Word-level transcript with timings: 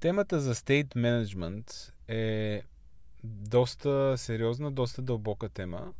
Темата 0.00 0.40
за 0.40 0.54
state 0.54 0.94
management 0.94 1.92
е 2.08 2.62
доста 3.24 4.18
сериозна, 4.18 4.72
доста 4.72 5.02
дълбока 5.02 5.48
тема. 5.48 5.92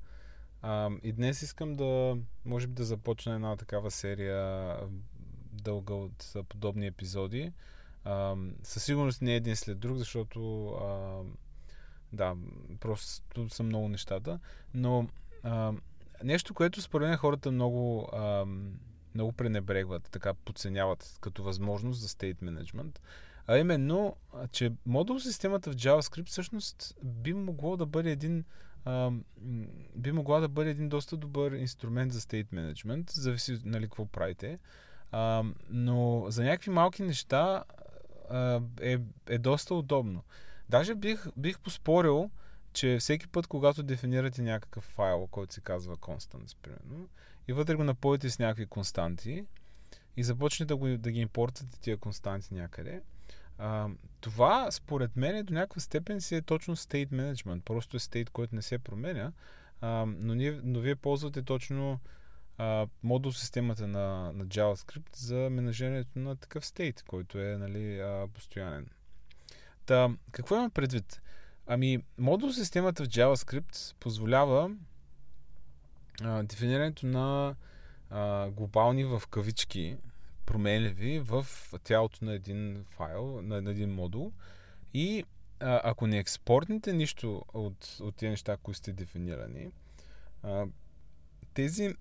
А, 0.62 0.91
и 1.03 1.12
днес 1.12 1.43
искам 1.43 1.77
да, 1.77 2.16
може 2.45 2.66
би 2.66 2.75
да 2.75 2.84
започна 2.84 3.34
една 3.34 3.57
такава 3.57 3.91
серия 3.91 4.77
дълга 5.52 5.95
от 5.95 6.37
подобни 6.48 6.87
епизоди. 6.87 7.52
А, 8.05 8.37
със 8.62 8.84
сигурност 8.84 9.23
не 9.23 9.34
един 9.34 9.57
след 9.57 9.79
друг, 9.79 9.97
защото 9.97 10.69
а, 10.69 11.21
да, 12.12 12.34
просто 12.80 13.48
са 13.48 13.62
много 13.62 13.89
нещата. 13.89 14.39
Но 14.75 15.09
а, 15.42 15.73
нещо, 16.25 16.55
което 16.55 16.83
според 16.83 17.09
мен 17.09 17.17
хората 17.17 17.51
много, 17.51 18.09
а, 18.12 18.47
много 19.14 19.33
пренебрегват, 19.33 20.09
така 20.11 20.34
подценяват 20.34 21.19
като 21.20 21.42
възможност 21.42 22.01
за 22.01 22.09
state 22.09 22.42
management, 22.42 22.98
а 23.51 23.59
именно, 23.59 24.17
че 24.53 24.73
модул 24.87 25.21
системата 25.21 25.73
в 25.73 25.77
JavaScript 25.77 26.27
всъщност 26.27 26.95
би 27.05 27.35
могло 27.35 27.77
да 27.77 27.87
бъде 27.87 28.11
един 28.11 28.45
а, 28.85 29.11
би 29.97 30.13
могла 30.13 30.41
да 30.41 30.49
бъде 30.49 30.71
един 30.71 30.89
доста 30.89 31.17
добър 31.17 31.53
инструмент 31.53 32.13
за 32.13 32.21
state 32.21 32.47
management, 32.47 33.11
зависи 33.11 33.59
нали 33.65 33.85
какво 33.85 34.07
правите. 34.07 34.59
А, 35.13 35.45
но 35.71 36.25
за 36.29 36.45
някакви 36.45 36.71
малки 36.71 37.03
неща 37.03 37.65
а, 38.31 38.61
е, 38.81 38.99
е 39.29 39.39
доста 39.39 39.75
удобно. 39.75 40.23
Даже 40.69 40.95
бих, 40.95 41.27
бих 41.37 41.59
поспорил, 41.59 42.31
че 42.73 42.97
всеки 43.01 43.29
път, 43.29 43.47
когато 43.47 43.83
дефинирате 43.83 44.42
някакъв 44.42 44.85
файл, 44.85 45.29
който 45.31 45.55
се 45.55 45.61
казва 45.61 45.97
constants, 45.97 46.57
примерно, 46.62 47.09
и 47.48 47.53
вътре 47.53 47.75
го 47.75 47.85
напълните 47.85 48.31
с 48.31 48.39
някакви 48.39 48.67
константи 48.67 49.45
и 50.17 50.25
започнете 50.25 50.69
да, 50.69 50.77
го, 50.77 50.98
да 50.98 51.11
ги 51.11 51.20
импортвате 51.20 51.81
тия 51.81 51.97
константи 51.97 52.55
някъде, 52.55 53.03
а, 53.61 53.89
това, 54.20 54.70
според 54.70 55.16
мен, 55.16 55.44
до 55.44 55.55
някаква 55.55 55.80
степен 55.80 56.20
си 56.20 56.36
е 56.36 56.42
точно 56.42 56.77
state 56.77 57.08
management. 57.08 57.61
Просто 57.61 57.97
е 57.97 58.00
state, 58.00 58.30
който 58.30 58.55
не 58.55 58.62
се 58.62 58.78
променя, 58.78 59.33
а, 59.80 60.06
но, 60.06 60.34
ние, 60.34 60.61
но 60.64 60.80
вие 60.80 60.97
ползвате 60.97 61.42
точно 61.42 62.00
а, 62.58 62.86
модул 63.02 63.33
системата 63.33 63.86
на, 63.86 64.33
на 64.33 64.47
JavaScript 64.47 65.17
за 65.17 65.36
менажирането 65.50 66.19
на 66.19 66.36
такъв 66.36 66.64
state, 66.64 67.02
който 67.06 67.39
е 67.39 67.56
нали, 67.56 68.00
а, 68.00 68.28
постоянен. 68.34 68.86
Та, 69.86 70.11
какво 70.33 70.56
има 70.56 70.70
предвид? 70.70 71.20
Ами, 71.67 72.05
модул 72.19 72.52
системата 72.52 73.05
в 73.05 73.08
JavaScript 73.08 73.95
позволява 74.00 74.70
а, 76.22 76.42
дефинирането 76.42 77.06
на 77.06 77.55
а, 78.11 78.50
глобални 78.50 79.05
в 79.05 79.22
кавички 79.30 79.97
променливи 80.51 81.20
в 81.20 81.47
тялото 81.84 82.25
на 82.25 82.33
един 82.33 82.84
файл, 82.91 83.43
на, 83.43 83.62
на 83.62 83.70
един 83.70 83.91
модул. 83.91 84.33
И 84.95 85.25
а, 85.61 85.81
ако 85.84 86.07
не 86.07 86.19
експортните 86.19 86.92
нищо 86.92 87.45
от, 87.55 87.97
от 88.01 88.17
тези 88.17 88.31
неща, 88.31 88.57
които 88.57 88.79
сте 88.79 88.92
дефинирани, 88.92 89.70
а, 90.42 90.67
тези, 91.55 91.95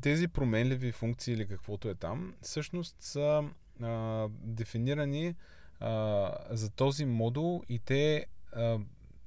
тези 0.00 0.28
променливи 0.28 0.92
функции 0.92 1.34
или 1.34 1.46
каквото 1.46 1.88
е 1.88 1.94
там, 1.94 2.34
всъщност 2.42 2.96
са 3.00 3.44
а, 3.82 4.28
дефинирани 4.30 5.34
а, 5.80 6.30
за 6.50 6.70
този 6.70 7.04
модул 7.04 7.62
и 7.68 7.78
те 7.78 8.26
а, 8.52 8.78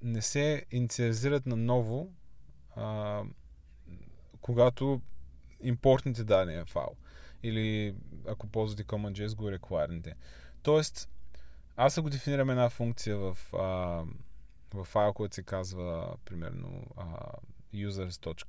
не 0.02 0.22
се 0.22 0.66
инициализират 0.72 1.45
наново, 1.45 2.11
а, 2.76 3.23
когато 4.42 5.02
импортните 5.61 6.23
дадения 6.23 6.65
файл 6.65 6.95
или 7.43 7.95
ако 8.27 8.47
ползвате 8.47 8.83
CommonJS 8.83 9.36
го 9.36 9.52
requireните. 9.52 10.14
Тоест, 10.64 11.09
аз 11.75 11.97
ако 11.97 12.09
дефинирам 12.09 12.49
една 12.49 12.70
функция 12.70 13.17
в, 13.17 13.37
а, 13.53 13.58
в 14.73 14.83
файл, 14.83 15.14
който 15.14 15.36
се 15.36 15.43
казва 15.43 16.17
примерно 16.25 16.83
а, 16.98 17.31
users.js, 17.73 18.42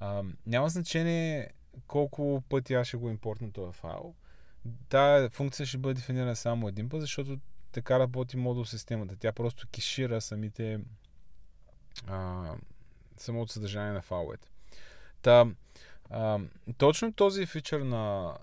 а, 0.00 0.22
няма 0.46 0.68
значение 0.68 1.50
колко 1.86 2.42
пъти 2.48 2.74
аз 2.74 2.86
ще 2.86 2.96
го 2.96 3.10
импортна 3.10 3.52
този 3.52 3.72
файл. 3.72 4.14
Тая 4.88 5.30
функция 5.30 5.66
ще 5.66 5.78
бъде 5.78 5.94
дефинирана 5.94 6.36
само 6.36 6.68
един 6.68 6.88
път, 6.88 7.00
защото 7.00 7.38
така 7.72 7.98
работи 7.98 8.36
модул 8.36 8.64
системата. 8.64 9.16
Тя 9.16 9.32
просто 9.32 9.68
кешира 9.72 10.20
самите 10.20 10.80
а, 12.06 12.54
самото 13.16 13.52
съдържание 13.52 13.92
на 13.92 14.02
файловете. 14.02 14.51
Та, 15.22 15.46
а, 16.10 16.38
точно 16.78 17.12
този 17.12 17.46
фичър 17.46 17.80
на, 17.80 18.36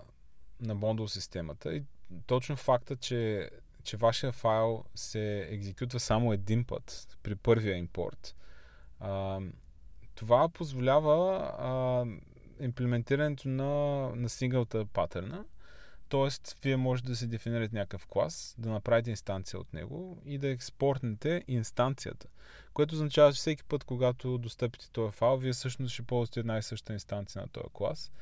на 0.60 0.76
Bundle 0.76 1.06
системата 1.06 1.74
и 1.74 1.82
точно 2.26 2.56
факта, 2.56 2.96
че, 2.96 3.50
че 3.84 3.96
вашия 3.96 4.32
файл 4.32 4.84
се 4.94 5.38
екзекютва 5.50 6.00
само 6.00 6.32
един 6.32 6.64
път 6.64 7.18
при 7.22 7.34
първия 7.36 7.76
импорт, 7.76 8.36
а, 9.00 9.40
това 10.14 10.48
позволява 10.48 11.36
а, 11.58 12.04
имплементирането 12.64 13.48
на, 13.48 13.64
на 14.16 14.28
синглата 14.28 14.86
патърна. 14.86 15.44
Тоест, 16.10 16.56
вие 16.62 16.76
можете 16.76 17.08
да 17.08 17.16
се 17.16 17.26
дефинирате 17.26 17.76
някакъв 17.76 18.06
клас, 18.06 18.54
да 18.58 18.70
направите 18.70 19.10
инстанция 19.10 19.60
от 19.60 19.72
него 19.72 20.22
и 20.24 20.38
да 20.38 20.48
експортнете 20.48 21.44
инстанцията. 21.48 22.28
Което 22.72 22.94
означава, 22.94 23.32
че 23.32 23.38
всеки 23.38 23.64
път, 23.64 23.84
когато 23.84 24.38
достъпите 24.38 24.90
този 24.90 25.12
файл, 25.12 25.36
вие 25.36 25.52
всъщност 25.52 25.94
ще 25.94 26.02
ползвате 26.02 26.40
една 26.40 26.58
и 26.58 26.62
съща 26.62 26.92
инстанция 26.92 27.42
на 27.42 27.48
този 27.48 27.66
клас. 27.72 28.12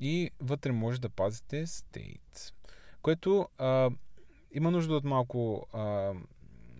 И 0.00 0.30
вътре 0.40 0.72
може 0.72 1.00
да 1.00 1.08
пазите 1.08 1.66
state. 1.66 2.52
Което 3.02 3.48
а, 3.58 3.90
има 4.52 4.70
нужда 4.70 4.94
от 4.94 5.04
малко, 5.04 5.66
а, 5.72 6.12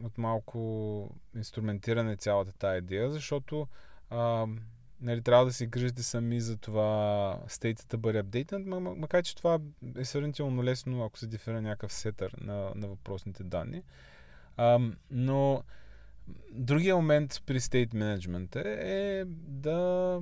от 0.05 0.19
малко 0.19 1.11
инструментиране 1.37 2.17
цялата 2.17 2.53
тази 2.53 2.79
идея, 2.79 3.11
защото 3.11 3.69
а, 4.11 4.47
нали, 5.01 5.23
трябва 5.23 5.45
да 5.45 5.53
си 5.53 5.67
грижите 5.67 6.03
сами 6.03 6.41
за 6.41 6.57
това 6.57 7.39
стейтът 7.49 7.89
да 7.89 7.99
бъде 7.99 8.19
апдейтнат, 8.19 8.67
макар 8.67 9.23
че 9.23 9.37
това 9.37 9.59
е 9.97 10.05
сравнително 10.05 10.65
лесно, 10.65 11.05
ако 11.05 11.19
се 11.19 11.27
дефира 11.27 11.63
някакъв 11.63 11.93
сетър 11.93 12.37
на, 12.41 12.73
на 12.75 12.89
въпросните 12.89 13.45
данни. 13.45 13.83
А, 14.57 14.79
но 15.11 15.63
другия 16.53 16.97
момент 16.97 17.43
при 17.47 17.61
стейт 17.61 17.95
менеджмент 17.95 18.57
е 18.57 19.25
да 19.49 20.21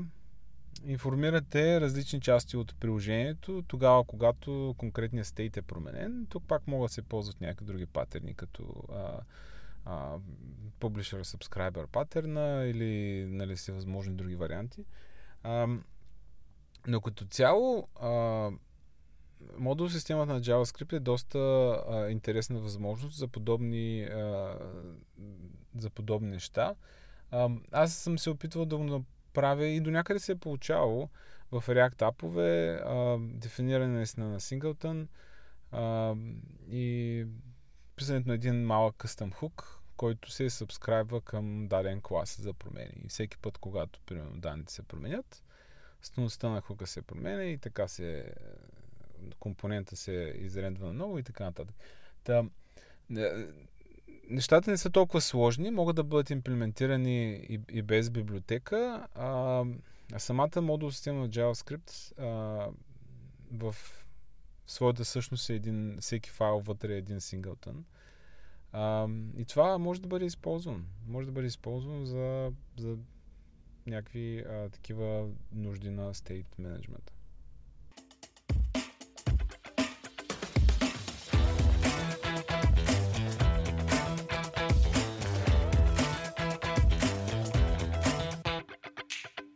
информирате 0.86 1.80
различни 1.80 2.20
части 2.20 2.56
от 2.56 2.74
приложението 2.80 3.64
тогава, 3.68 4.04
когато 4.04 4.74
конкретният 4.78 5.26
стейт 5.26 5.56
е 5.56 5.62
променен. 5.62 6.26
Тук 6.28 6.44
пак 6.48 6.66
могат 6.66 6.88
да 6.88 6.94
се 6.94 7.02
ползват 7.02 7.40
някакви 7.40 7.66
други 7.66 7.86
патерни, 7.86 8.34
като 8.34 8.84
а, 8.92 9.20
publisher 10.80 11.22
subscriber 11.22 11.86
паттерна 11.86 12.64
или 12.66 13.24
нали, 13.28 13.56
си 13.56 13.72
възможни 13.72 14.14
други 14.14 14.36
варианти. 14.36 14.84
А, 15.42 15.66
но 16.86 17.00
като 17.00 17.24
цяло 17.24 17.88
а, 18.00 18.50
модул 19.58 19.88
системата 19.88 20.32
на 20.32 20.40
JavaScript 20.40 20.92
е 20.92 21.00
доста 21.00 21.38
а, 21.38 22.10
интересна 22.10 22.60
възможност 22.60 23.16
за 23.16 23.28
подобни, 23.28 24.02
а, 24.02 24.58
за 25.78 25.90
подобни 25.90 26.30
неща. 26.30 26.74
А, 27.30 27.50
аз 27.72 27.94
съм 27.94 28.18
се 28.18 28.30
опитвал 28.30 28.66
да 28.66 28.76
го 28.76 28.84
направя 28.84 29.66
и 29.66 29.80
до 29.80 29.90
някъде 29.90 30.20
се 30.20 30.32
е 30.32 30.36
получавало 30.36 31.08
в 31.52 31.64
React 31.66 32.08
апове, 32.08 32.80
дефиниране 33.18 33.94
наистина 33.94 34.28
на 34.28 34.40
синглтън 34.40 35.08
а, 35.72 36.14
и 36.70 37.26
писането 37.96 38.28
на 38.28 38.34
един 38.34 38.66
малък 38.66 38.96
къстъм 38.96 39.32
хук, 39.32 39.77
който 39.98 40.30
се 40.30 40.50
сабскрайбва 40.50 41.20
към 41.20 41.68
даден 41.68 42.00
клас 42.00 42.40
за 42.40 42.52
промени. 42.52 42.92
И 43.04 43.08
всеки 43.08 43.38
път, 43.38 43.58
когато, 43.58 44.00
примерно, 44.06 44.40
данните 44.40 44.72
се 44.72 44.82
променят, 44.82 45.42
стойността 46.02 46.48
на 46.48 46.60
хука 46.60 46.86
се 46.86 47.02
променя 47.02 47.44
и 47.44 47.58
така 47.58 47.88
се 47.88 48.32
компонента 49.38 49.96
се 49.96 50.34
изредва 50.38 50.86
на 50.86 50.92
ново 50.92 51.18
и 51.18 51.22
така 51.22 51.44
нататък. 51.44 51.76
Та, 52.24 52.44
е, 53.16 53.46
нещата 54.30 54.70
не 54.70 54.76
са 54.76 54.90
толкова 54.90 55.20
сложни, 55.20 55.70
могат 55.70 55.96
да 55.96 56.04
бъдат 56.04 56.30
имплементирани 56.30 57.32
и, 57.32 57.60
и 57.70 57.82
без 57.82 58.10
библиотека, 58.10 59.06
а, 59.14 59.64
а 60.12 60.18
самата 60.18 60.62
модул 60.62 60.90
система 60.90 61.28
JavaScript 61.28 62.18
а, 62.18 62.26
в 63.52 63.76
своята 64.66 65.04
същност 65.04 65.50
е 65.50 65.54
един, 65.54 65.98
всеки 66.00 66.30
файл 66.30 66.60
вътре 66.60 66.94
е 66.94 66.98
един 66.98 67.20
синглтън. 67.20 67.84
А, 68.72 69.08
и 69.36 69.44
това 69.44 69.78
може 69.78 70.00
да 70.00 70.08
бъде 70.08 70.24
използвано. 70.26 70.84
Може 71.06 71.26
да 71.26 71.32
бъде 71.32 71.46
използвано 71.46 72.04
за, 72.04 72.52
за 72.76 72.96
някакви 73.86 74.38
а, 74.38 74.68
такива 74.68 75.28
нужди 75.52 75.90
на 75.90 76.14
state 76.14 76.58
менеджмента. 76.58 77.12